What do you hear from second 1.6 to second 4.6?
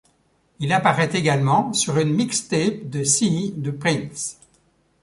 sur une mixtape de CyHi The Prynce.